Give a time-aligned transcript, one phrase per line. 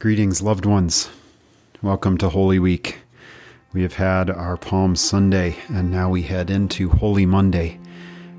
[0.00, 1.10] Greetings, loved ones.
[1.82, 3.00] Welcome to Holy Week.
[3.72, 7.80] We have had our Palm Sunday, and now we head into Holy Monday,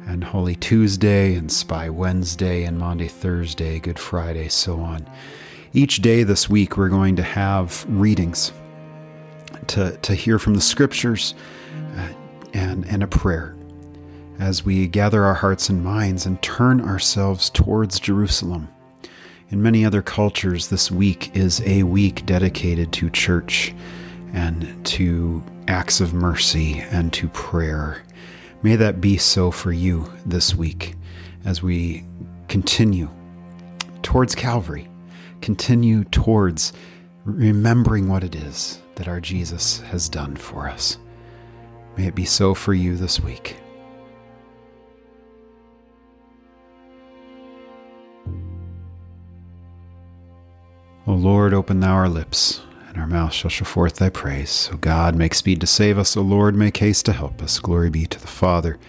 [0.07, 5.05] and Holy Tuesday, and Spy Wednesday, and Maundy, Thursday, Good Friday, so on.
[5.73, 8.53] Each day this week, we're going to have readings
[9.67, 11.35] to, to hear from the scriptures
[11.97, 12.07] uh,
[12.53, 13.53] and, and a prayer
[14.39, 18.69] as we gather our hearts and minds and turn ourselves towards Jerusalem.
[19.51, 23.73] In many other cultures, this week is a week dedicated to church
[24.31, 28.03] and to acts of mercy and to prayer.
[28.61, 30.93] May that be so for you this week
[31.45, 32.05] as we
[32.47, 33.09] continue
[34.03, 34.87] towards Calvary,
[35.41, 36.71] continue towards
[37.25, 40.99] remembering what it is that our Jesus has done for us.
[41.97, 43.57] May it be so for you this week.
[51.19, 54.69] Lord, open thou our lips, and our mouth shall show forth thy praise.
[54.71, 56.15] O God, make speed to save us.
[56.15, 57.59] O Lord, make haste to help us.
[57.59, 58.79] Glory be to the Father,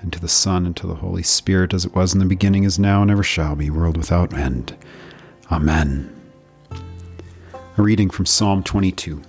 [0.00, 2.64] and to the Son, and to the Holy Spirit, as it was in the beginning,
[2.64, 4.76] is now, and ever shall be, world without end.
[5.52, 6.12] Amen.
[7.78, 9.22] A reading from Psalm 22.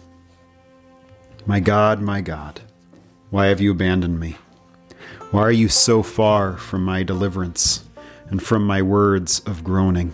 [1.46, 2.62] My God, my God,
[3.30, 4.36] why have you abandoned me?
[5.30, 7.84] Why are you so far from my deliverance,
[8.32, 10.12] and from my words of groaning?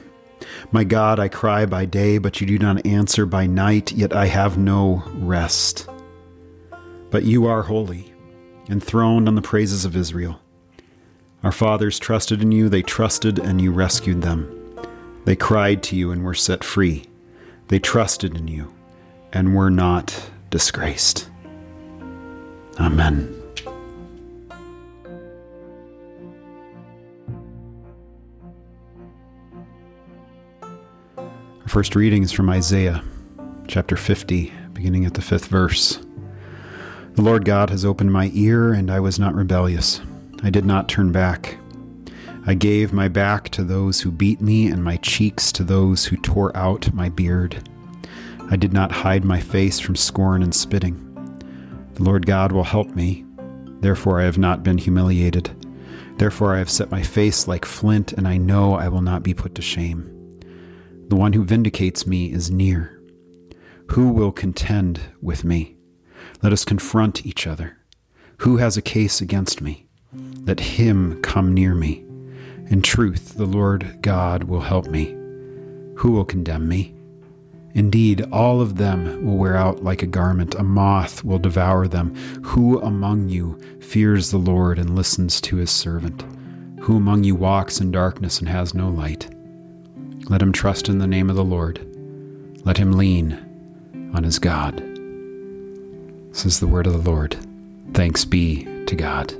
[0.72, 4.25] My God, I cry by day, but you do not answer by night, yet I
[4.28, 5.88] have no rest.
[7.09, 8.13] But you are holy,
[8.69, 10.40] enthroned on the praises of Israel.
[11.44, 14.59] Our fathers trusted in you, they trusted, and you rescued them.
[15.25, 17.06] They cried to you and were set free.
[17.68, 18.73] They trusted in you
[19.31, 21.29] and were not disgraced.
[22.79, 23.43] Amen.
[31.73, 33.03] First reading is from Isaiah
[33.67, 35.97] chapter 50, beginning at the fifth verse.
[37.16, 40.00] The Lord God has opened my ear, and I was not rebellious.
[40.44, 41.57] I did not turn back.
[42.45, 46.16] I gave my back to those who beat me, and my cheeks to those who
[46.17, 47.67] tore out my beard.
[48.51, 51.00] I did not hide my face from scorn and spitting.
[51.95, 53.25] The Lord God will help me.
[53.79, 55.50] Therefore, I have not been humiliated.
[56.19, 59.33] Therefore, I have set my face like flint, and I know I will not be
[59.33, 60.22] put to shame.
[61.08, 63.02] The one who vindicates me is near.
[63.91, 65.78] Who will contend with me?
[66.41, 67.78] Let us confront each other.
[68.40, 69.88] Who has a case against me?
[70.46, 72.06] Let him come near me.
[72.69, 75.16] In truth, the Lord God will help me.
[75.97, 76.96] Who will condemn me?
[77.74, 80.56] Indeed, all of them will wear out like a garment.
[80.56, 82.16] A moth will devour them.
[82.44, 86.24] Who among you fears the Lord and listens to his servant?
[86.81, 89.32] Who among you walks in darkness and has no light?
[90.29, 91.85] Let him trust in the name of the Lord.
[92.66, 93.34] Let him lean
[94.13, 94.78] on his God.
[96.29, 97.35] This is the word of the Lord.
[97.94, 99.33] Thanks be to God.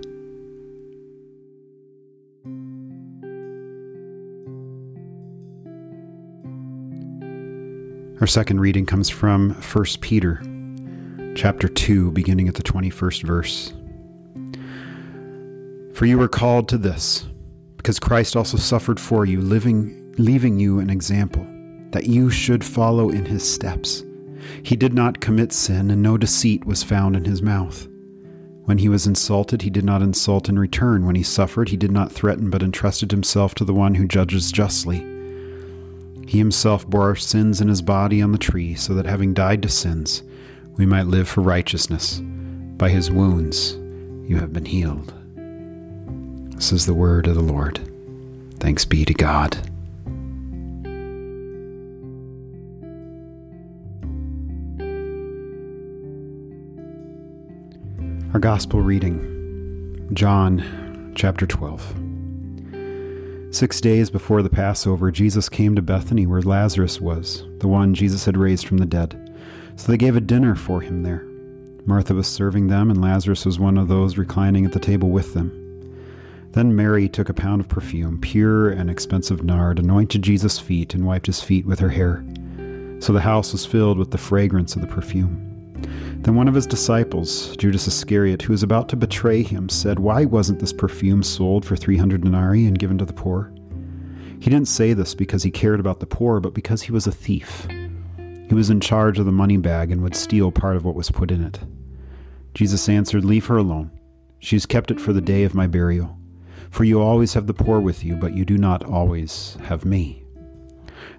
[8.20, 10.42] Our second reading comes from 1 Peter
[11.36, 13.74] chapter 2 beginning at the 21st verse.
[15.94, 17.26] For you were called to this
[17.78, 21.46] because Christ also suffered for you living leaving you an example
[21.92, 24.04] that you should follow in his steps.
[24.64, 27.88] He did not commit sin and no deceit was found in his mouth.
[28.66, 31.06] When he was insulted, he did not insult in return.
[31.06, 34.52] When he suffered, he did not threaten, but entrusted himself to the one who judges
[34.52, 35.00] justly.
[36.26, 39.62] He himself bore our sins in his body on the tree, so that having died
[39.64, 40.24] to sins,
[40.78, 42.22] we might live for righteousness.
[42.78, 43.74] By his wounds
[44.30, 45.14] you have been healed.
[46.56, 47.82] This is the word of the Lord.
[48.60, 49.73] Thanks be to God.
[58.34, 61.94] Our gospel reading, John chapter 12.
[63.52, 68.26] Six days before the Passover, Jesus came to Bethany where Lazarus was, the one Jesus
[68.26, 69.38] had raised from the dead.
[69.76, 71.24] So they gave a dinner for him there.
[71.86, 75.36] Martha was serving them, and Lazarus was one of those reclining at the table with
[75.36, 75.52] them.
[76.54, 81.06] Then Mary took a pound of perfume, pure and expensive nard, anointed Jesus' feet, and
[81.06, 82.26] wiped his feet with her hair.
[82.98, 85.53] So the house was filled with the fragrance of the perfume.
[85.84, 90.26] Then one of his disciples, Judas Iscariot, who was about to betray him, said, Why
[90.26, 93.54] wasn't this perfume sold for 300 denarii and given to the poor?
[94.40, 97.12] He didn't say this because he cared about the poor, but because he was a
[97.12, 97.68] thief.
[98.50, 101.12] He was in charge of the money bag and would steal part of what was
[101.12, 101.60] put in it.
[102.54, 103.92] Jesus answered, Leave her alone.
[104.40, 106.18] She has kept it for the day of my burial.
[106.70, 110.23] For you always have the poor with you, but you do not always have me.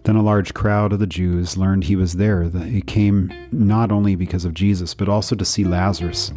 [0.05, 2.49] Then a large crowd of the Jews learned he was there.
[2.49, 6.33] They came not only because of Jesus, but also to see Lazarus,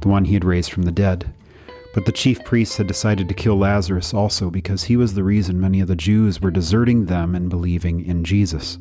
[0.00, 1.32] the one he had raised from the dead.
[1.94, 5.58] But the chief priests had decided to kill Lazarus also because he was the reason
[5.60, 8.76] many of the Jews were deserting them and believing in Jesus.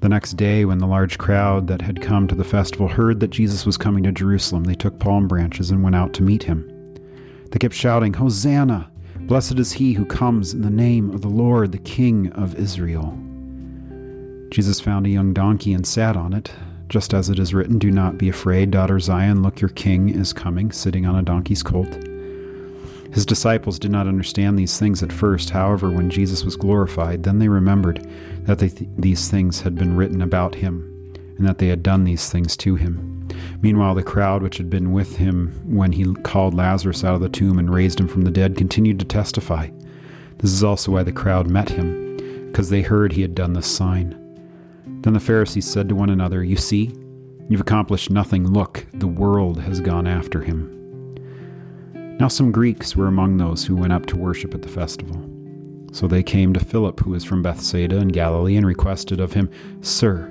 [0.00, 3.30] The next day, when the large crowd that had come to the festival heard that
[3.30, 6.68] Jesus was coming to Jerusalem, they took palm branches and went out to meet him.
[7.50, 8.90] They kept shouting, Hosanna!
[9.26, 13.18] Blessed is he who comes in the name of the Lord, the King of Israel.
[14.50, 16.52] Jesus found a young donkey and sat on it,
[16.88, 20.32] just as it is written, Do not be afraid, daughter Zion, look, your king is
[20.32, 21.92] coming, sitting on a donkey's colt.
[23.12, 25.50] His disciples did not understand these things at first.
[25.50, 28.08] However, when Jesus was glorified, then they remembered
[28.42, 32.04] that they th- these things had been written about him, and that they had done
[32.04, 33.15] these things to him.
[33.60, 37.28] Meanwhile, the crowd which had been with him when he called Lazarus out of the
[37.28, 39.68] tomb and raised him from the dead continued to testify.
[40.38, 42.16] This is also why the crowd met him,
[42.50, 44.22] because they heard he had done this sign.
[45.02, 46.92] Then the Pharisees said to one another, You see,
[47.48, 48.46] you've accomplished nothing.
[48.46, 50.72] Look, the world has gone after him.
[52.18, 55.22] Now some Greeks were among those who went up to worship at the festival.
[55.92, 59.48] So they came to Philip, who was from Bethsaida in Galilee, and requested of him,
[59.80, 60.30] Sir,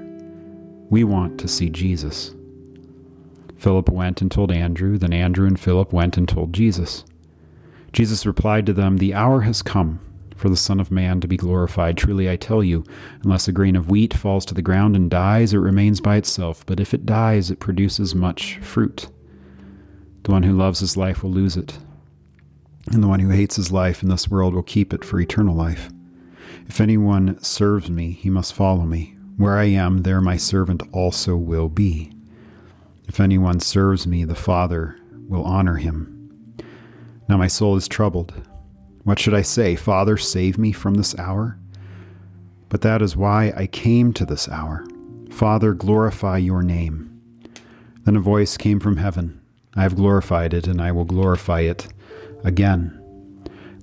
[0.90, 2.35] we want to see Jesus.
[3.58, 7.06] Philip went and told Andrew, then Andrew and Philip went and told Jesus.
[7.94, 10.00] Jesus replied to them, The hour has come
[10.36, 11.98] for the Son of Man to be glorified.
[11.98, 12.84] Truly I tell you,
[13.24, 16.66] unless a grain of wheat falls to the ground and dies, it remains by itself,
[16.66, 19.08] but if it dies, it produces much fruit.
[20.24, 21.78] The one who loves his life will lose it,
[22.92, 25.56] and the one who hates his life in this world will keep it for eternal
[25.56, 25.90] life.
[26.68, 29.16] If anyone serves me, he must follow me.
[29.38, 32.15] Where I am, there my servant also will be.
[33.08, 34.98] If anyone serves me, the Father
[35.28, 36.56] will honor him.
[37.28, 38.34] Now my soul is troubled.
[39.04, 39.76] What should I say?
[39.76, 41.60] Father, save me from this hour?
[42.70, 44.86] But that is why I came to this hour.
[45.32, 47.12] Father, glorify your name.
[48.04, 49.42] Then a voice came from heaven
[49.76, 51.90] I have glorified it, and I will glorify it
[52.44, 53.02] again.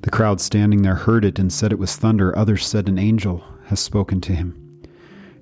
[0.03, 2.37] The crowd standing there heard it and said it was thunder.
[2.37, 4.59] Others said an angel has spoken to him.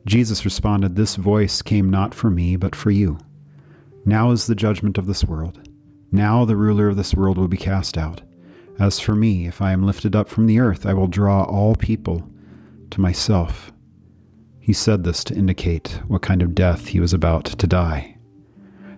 [0.06, 3.18] Jesus responded, This voice came not for me, but for you.
[4.10, 5.68] Now is the judgment of this world.
[6.10, 8.22] Now the ruler of this world will be cast out.
[8.76, 11.76] As for me, if I am lifted up from the earth, I will draw all
[11.76, 12.28] people
[12.90, 13.70] to myself.
[14.58, 18.16] He said this to indicate what kind of death he was about to die.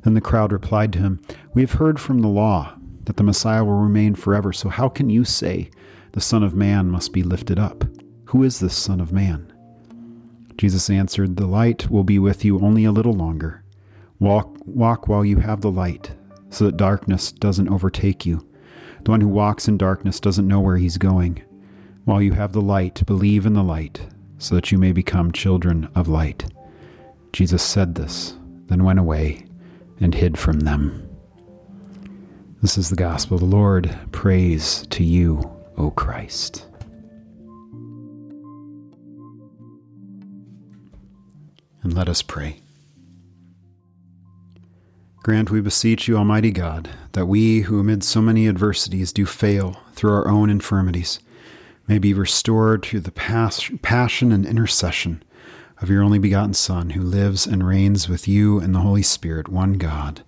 [0.03, 1.21] Then the crowd replied to him,
[1.53, 2.75] We have heard from the law
[3.05, 5.69] that the Messiah will remain forever, so how can you say
[6.13, 7.85] the Son of Man must be lifted up?
[8.29, 9.53] Who is this Son of Man?
[10.57, 13.62] Jesus answered, The light will be with you only a little longer.
[14.23, 16.13] Walk, walk while you have the light,
[16.49, 18.47] so that darkness doesn't overtake you.
[19.03, 21.43] The one who walks in darkness doesn't know where he's going.
[22.05, 24.07] While you have the light, believe in the light,
[24.39, 26.45] so that you may become children of light.
[27.33, 28.37] Jesus said this,
[28.69, 29.45] then went away
[29.99, 31.09] and hid from them.
[32.61, 33.93] This is the gospel of the Lord.
[34.13, 36.65] Praise to you, O Christ.
[41.83, 42.61] And let us pray.
[45.23, 49.81] Grant, we beseech you, Almighty God, that we, who amid so many adversities do fail
[49.93, 51.21] through our own infirmities,
[51.87, 55.23] may be restored through the passion and intercession
[55.81, 59.49] of your only begotten Son, who lives and reigns with you and the Holy Spirit,
[59.49, 60.23] one God,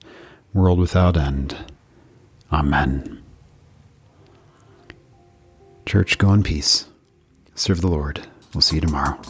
[0.53, 1.57] world without end.
[2.53, 3.21] Amen.
[5.87, 6.87] Church, go in peace.
[7.57, 8.27] Serve the Lord.
[8.53, 9.21] We'll see you tomorrow.